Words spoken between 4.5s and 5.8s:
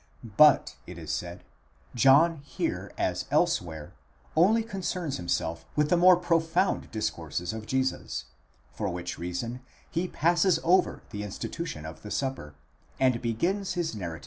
concerns himself